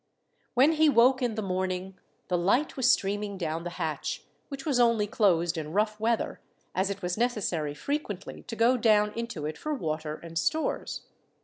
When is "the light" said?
2.27-2.75